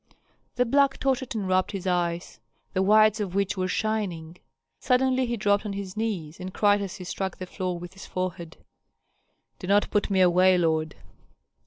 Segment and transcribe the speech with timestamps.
[0.55, 2.39] The black tottered and rubbed his eyes,
[2.73, 4.37] the whites of which were shining.
[4.79, 8.07] Suddenly he dropped on his knees, and cried as he struck the floor with his
[8.07, 8.57] forehead,
[9.59, 10.95] "Do not put me away, lord."